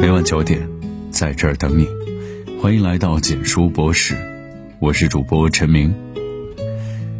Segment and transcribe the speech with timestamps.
[0.00, 0.66] 每晚九点，
[1.10, 1.86] 在这儿等你。
[2.58, 4.16] 欢迎来到简书博士，
[4.78, 5.94] 我是主播陈明。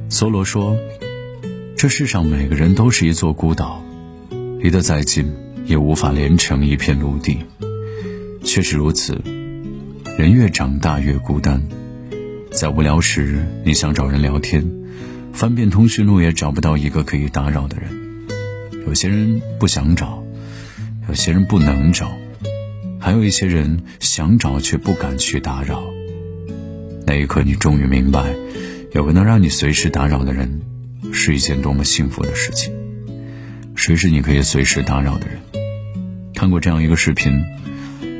[0.08, 0.74] 梭罗说
[1.76, 3.84] ：“这世上每个人都是一座孤岛，
[4.58, 5.30] 离得再近，
[5.66, 7.40] 也无法连成一片陆地。”
[8.42, 9.20] 确实如此，
[10.16, 11.62] 人越长大越孤单。
[12.50, 14.66] 在无聊时，你想找人聊天，
[15.34, 17.90] 翻遍通讯录也找不到一个可以打扰的人。
[18.86, 20.24] 有些人不想找，
[21.10, 22.10] 有些人不能找。
[23.00, 25.82] 还有一些人想找却不敢去打扰。
[27.06, 28.34] 那一刻，你终于明白，
[28.92, 30.60] 有个能让你随时打扰的人，
[31.10, 32.72] 是一件多么幸福的事情。
[33.74, 35.40] 谁是你可以随时打扰的人？
[36.34, 37.42] 看过这样一个视频：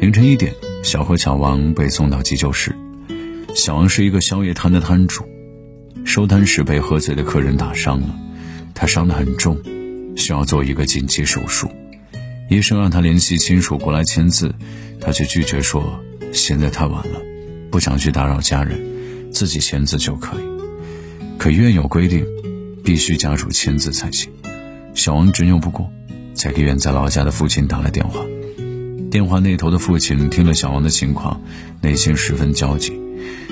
[0.00, 0.52] 凌晨一点，
[0.83, 2.74] 小何小王被送到急救室。
[3.55, 5.24] 小王是一个宵夜摊的摊主，
[6.06, 8.08] 收摊时被喝醉的客人打伤了，
[8.74, 9.60] 他伤得很重，
[10.16, 11.70] 需要做一个紧急手术。
[12.50, 14.52] 医生让他联系亲属过来签字，
[15.00, 16.00] 他却拒绝说
[16.34, 17.20] ：“现在太晚了，
[17.70, 18.77] 不想去打扰家人，
[19.33, 20.41] 自己签字就可以。”
[21.38, 22.27] 可医院有规定，
[22.83, 24.28] 必须家属签字才行。
[24.94, 25.88] 小王执拗不过，
[26.34, 28.20] 才给远在老家的父亲打了电话。
[29.12, 31.41] 电话那头的父亲听了小王的情况，
[31.80, 32.92] 内心十分焦急，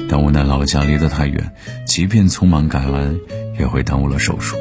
[0.09, 1.53] 但无奈老家离得太远，
[1.87, 3.15] 即便匆忙赶来，
[3.61, 4.57] 也会耽误了手术。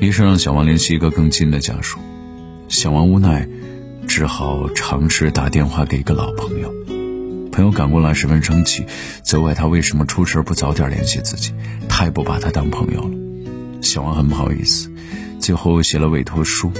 [0.00, 1.98] 医生让小王联系一个更近的家属。
[2.72, 3.46] 小王无奈，
[4.08, 6.72] 只好尝试打电话给一个老朋友。
[7.52, 8.86] 朋友赶过来，十分生气，
[9.22, 11.52] 责怪他为什么出事不早点联系自己，
[11.86, 13.82] 太不把他当朋友了。
[13.82, 14.90] 小王很不好意思，
[15.38, 16.72] 最后写了委托书，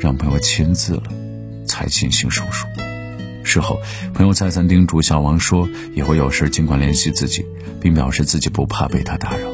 [0.00, 1.02] 让朋友签字了，
[1.66, 2.66] 才进行手术。
[3.42, 3.78] 事后，
[4.14, 7.44] 朋友再三叮嘱小王说，以后有事尽管联系自己，
[7.82, 9.46] 并表示自己不怕被他打扰。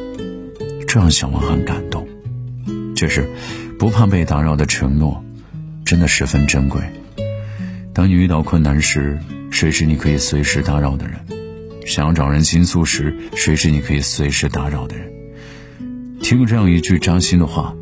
[0.86, 2.06] 这让小王很感动。
[2.94, 3.28] 确实，
[3.76, 5.24] 不怕被打扰的承诺。
[5.90, 6.80] 真的十分珍贵。
[7.92, 9.18] 当你遇到困难时，
[9.50, 11.16] 谁是你可以随时打扰的人？
[11.84, 15.10] 想要找人倾诉时，谁是你可以随时打扰的人？
[16.22, 17.74] 听过这样一句扎心的话：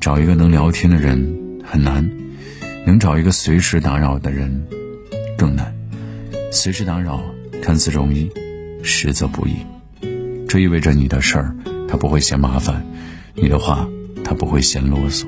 [0.00, 2.10] 找一个能聊天的人很难，
[2.84, 4.66] 能找一个随时打扰的人
[5.36, 5.72] 更难。
[6.50, 7.24] 随时打扰
[7.62, 8.28] 看似容易，
[8.82, 9.54] 实则不易。
[10.48, 11.54] 这意味着你的事儿
[11.88, 12.84] 他不会嫌麻烦，
[13.36, 13.88] 你的话
[14.24, 15.24] 他不会嫌啰嗦。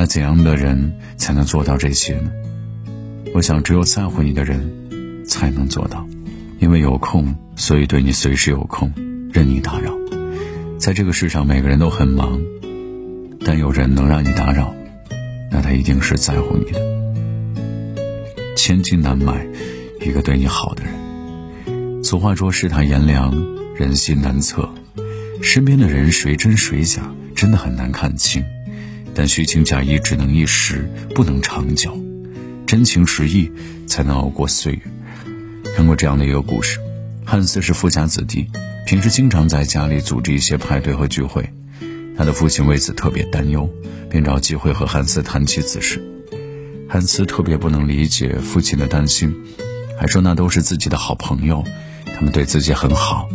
[0.00, 2.30] 那怎样的人才能做到这些呢？
[3.34, 6.06] 我想，只有在乎你的人才能做到。
[6.60, 8.92] 因为有空，所以对你随时有空，
[9.32, 9.92] 任你打扰。
[10.78, 12.40] 在这个世上，每个人都很忙，
[13.44, 14.72] 但有人能让你打扰，
[15.50, 16.80] 那他一定是在乎你的。
[18.54, 19.44] 千金难买
[20.00, 22.04] 一个对你好的人。
[22.04, 23.36] 俗话说：“世态炎凉，
[23.74, 24.72] 人心难测。”
[25.42, 27.02] 身边的人谁真谁假，
[27.34, 28.44] 真的很难看清。
[29.18, 31.90] 但虚情假意只能一时，不能长久；
[32.64, 33.50] 真情实意
[33.84, 34.80] 才能熬过岁月。
[35.74, 36.78] 看过这样的一个故事：
[37.24, 38.46] 汉斯是富家子弟，
[38.86, 41.52] 平时经常在家里组织一些派对和聚会。
[42.16, 43.68] 他的父亲为此特别担忧，
[44.08, 46.00] 便找机会和汉斯谈起此事。
[46.88, 49.34] 汉斯特别不能理解父亲的担心，
[49.98, 51.64] 还说那都是自己的好朋友，
[52.14, 53.28] 他们对自己很好。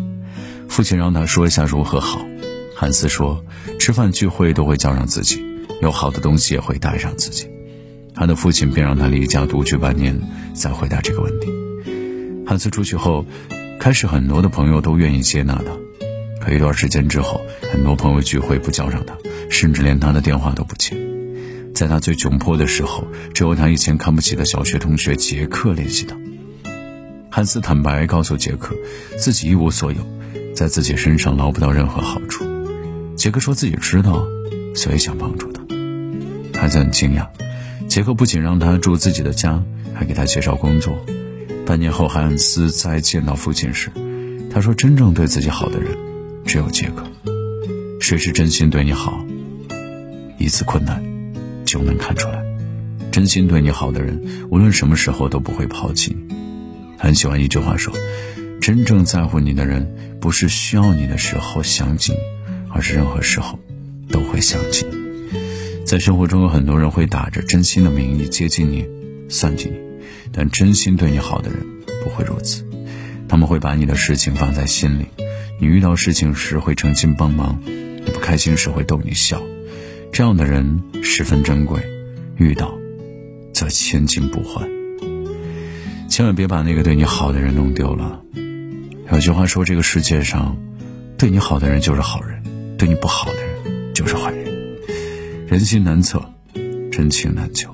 [0.69, 2.25] 父亲让他说一下如何好。
[2.73, 3.43] 汉斯说：
[3.77, 5.43] 吃饭聚会都会叫上自己。
[5.83, 7.47] 有好的东西也会带上自己，
[8.15, 10.19] 他的父亲便让他离家独居半年，
[10.53, 11.53] 再回答这个问题。
[12.47, 13.25] 汉斯出去后，
[13.79, 17.41] 开始很多的朋友都愿意接纳他，可一段时间之后，
[17.71, 19.13] 很多朋友聚会不叫上他，
[19.49, 20.95] 甚至连他的电话都不接。
[21.75, 26.15] 在他最窘迫的时候，只有他以前看不起的小学同学杰克联系他。
[27.29, 28.75] 汉斯坦白告诉杰克，
[29.17, 29.99] 自己一无所有，
[30.55, 32.45] 在自己身上捞不到任何好处。
[33.15, 34.25] 杰克说自己知道，
[34.75, 35.52] 所以想帮助。
[36.63, 37.27] 孩子很惊讶，
[37.89, 39.61] 杰克不仅让他住自己的家，
[39.93, 40.97] 还给他介绍工作。
[41.65, 43.91] 半年后，汉斯再见到父亲时，
[44.49, 45.91] 他说：“真正对自己好的人，
[46.45, 47.03] 只有杰克。
[47.99, 49.21] 谁是真心对你好？
[50.37, 51.03] 一次困难
[51.65, 52.41] 就能看出来。
[53.11, 54.17] 真心对你好的人，
[54.49, 56.33] 无论什么时候都不会抛弃你。”
[56.97, 57.93] 很喜欢一句话说
[58.61, 59.85] ：“真正在乎你的人，
[60.21, 62.19] 不是需要你的时候想起你，
[62.69, 63.59] 而是任何时候
[64.07, 65.02] 都会想起你。”
[65.93, 68.83] 在生活中，有很多人会打着真心的名义接近你、
[69.29, 69.79] 算计你，
[70.31, 71.59] 但真心对你好的人
[72.03, 72.65] 不会如此。
[73.29, 75.05] 他们会把你的事情放在心里，
[75.61, 79.39] 你遇到事情时会诚心帮忙，你不开心时会逗你笑。
[80.11, 81.79] 这样的人十分珍贵，
[82.37, 82.73] 遇到
[83.53, 84.67] 则千金不换。
[86.09, 88.19] 千万别把那个对你好的人弄丢了。
[89.11, 90.57] 有句话说：“这个世界上，
[91.19, 92.41] 对你好的人就是好人，
[92.79, 94.51] 对你不好的人就是坏人。”
[95.53, 96.19] 人心难测，
[96.91, 97.71] 真情难求。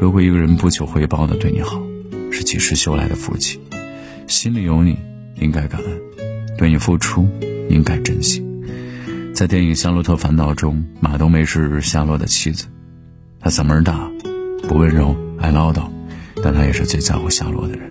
[0.00, 1.78] 如果一个人不求回报的对你好，
[2.32, 3.60] 是几世修来的福气。
[4.26, 4.96] 心里有你，
[5.38, 5.90] 应该感恩；
[6.56, 7.28] 对你付出，
[7.68, 8.42] 应该珍惜。
[9.34, 12.64] 在电影《夏洛特烦恼》中，马冬梅是夏洛的妻子，
[13.40, 14.10] 她嗓门大，
[14.66, 15.90] 不温柔，爱唠叨，
[16.42, 17.90] 但她也是最在乎夏洛的人。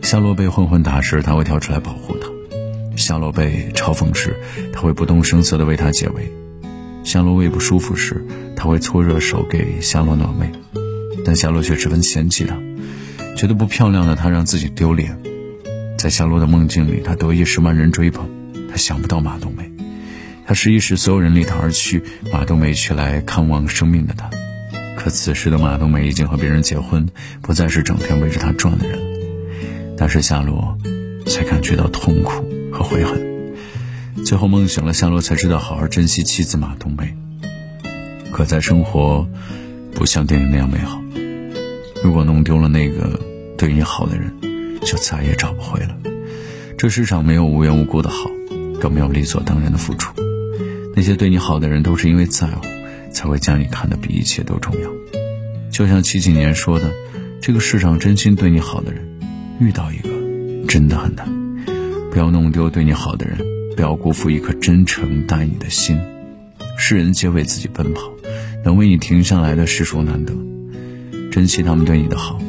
[0.00, 2.28] 夏洛被混混打时，他会跳出来保护他；
[2.96, 4.36] 夏洛被嘲讽时，
[4.72, 6.22] 他会不动声色地为他解围；
[7.04, 8.24] 夏洛胃不舒服时，
[8.56, 10.50] 他会搓热手给夏洛暖胃。
[11.24, 12.56] 但夏洛却十分嫌弃他，
[13.36, 15.16] 觉得不漂亮的他让自己丢脸。
[15.98, 18.28] 在夏洛的梦境里，他得意时万人追捧，
[18.68, 19.64] 他想不到马冬梅；
[20.44, 22.02] 他失意时所有人离他而去，
[22.32, 24.28] 马冬梅却来看望生命的他。
[24.96, 27.08] 可此时的马冬梅已经和别人结婚，
[27.40, 28.98] 不再是整天围着他转的人。
[29.96, 30.76] 但是夏洛
[31.26, 33.31] 才感觉到痛苦和悔恨。
[34.32, 37.14] 最后梦醒了，夏洛才知道好好珍惜妻子马冬梅。
[38.32, 39.28] 可在生活，
[39.94, 41.02] 不像电影那样美好。
[42.02, 43.20] 如果弄丢了那个
[43.58, 44.32] 对你好的人，
[44.86, 45.94] 就再也找不回了。
[46.78, 48.30] 这世上没有无缘无故的好，
[48.80, 50.10] 更没有理所当然的付出。
[50.96, 52.62] 那些对你好的人，都是因为在乎，
[53.12, 54.90] 才会将你看得比一切都重要。
[55.70, 56.90] 就像七几年说的
[57.42, 59.06] ：“这个世上真心对你好的人，
[59.60, 60.08] 遇到一个
[60.66, 61.28] 真的很难。
[62.10, 63.38] 不要弄丢对你好的人，
[63.76, 65.98] 不要辜负一颗真诚待你的心。
[66.78, 68.10] 世人皆为自己奔跑，
[68.64, 70.32] 能为你停下来的实属难得。
[71.30, 72.40] 珍惜他们对你的好。”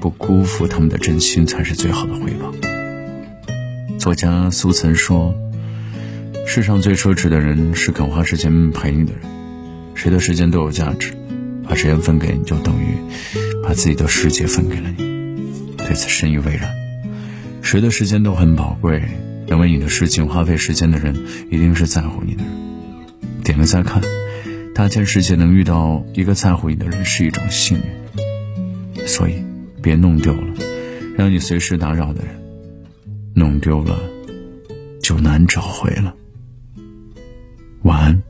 [0.00, 2.54] 不辜负他们的真心，才是最好的回报。
[3.98, 5.34] 作家苏岑说
[6.46, 9.22] ：“世上最奢侈的人是肯花时间陪你的人。
[9.96, 11.12] 谁的时间都有价值，
[11.68, 12.94] 把时间分给你，就等于
[13.60, 15.76] 把自己的世界分给了你。
[15.76, 16.70] 对此深以为然。
[17.60, 19.02] 谁的时间都很宝贵，
[19.48, 21.16] 能为你的事情花费时间的人，
[21.50, 22.52] 一定是在乎你的人。
[23.42, 24.02] 点个再看，
[24.74, 29.06] 大千世界能遇到一个在乎你的人，是一种幸运。
[29.06, 29.34] 所以。”
[29.80, 30.54] 别弄丢了，
[31.16, 32.34] 让你随时打扰的人，
[33.32, 33.96] 弄丢了
[35.00, 36.12] 就难找回了。
[37.84, 38.22] 晚安。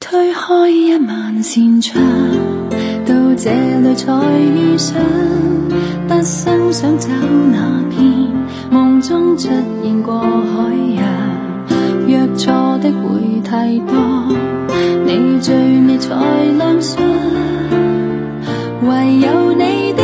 [0.00, 2.02] 推开一万扇窗，
[3.04, 4.98] 到这里才遇上，
[6.08, 7.10] 不生想走
[7.52, 8.27] 那片
[8.70, 9.48] 梦中出
[9.82, 11.04] 现过海洋，
[12.06, 13.96] 若错的会太多，
[15.06, 16.14] 你最美才
[16.56, 17.02] 亮相，
[18.82, 19.78] 唯有你。
[19.94, 20.02] 的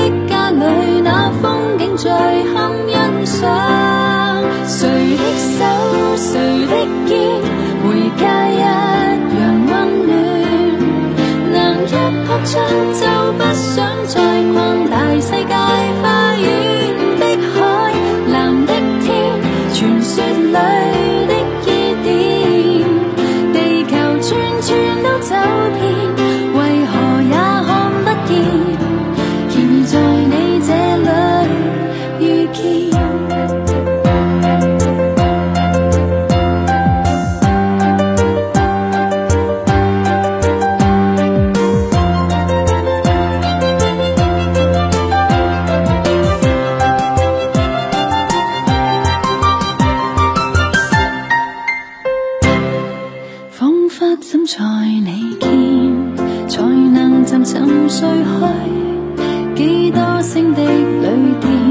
[20.65, 21.04] 说
[59.95, 61.64] 多星的旅店。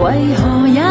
[0.00, 0.89] 为何也